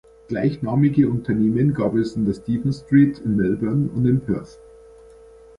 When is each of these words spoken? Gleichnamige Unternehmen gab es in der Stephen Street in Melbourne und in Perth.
Gleichnamige 0.29 1.07
Unternehmen 1.09 1.75
gab 1.75 1.93
es 1.93 2.15
in 2.15 2.25
der 2.25 2.33
Stephen 2.33 2.73
Street 2.73 3.19
in 3.19 3.35
Melbourne 3.35 3.87
und 3.93 4.03
in 4.07 4.19
Perth. 4.19 4.57